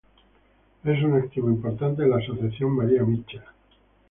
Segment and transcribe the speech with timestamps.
[0.83, 3.43] Es un activo importante de la Asociación Maria Mitchell.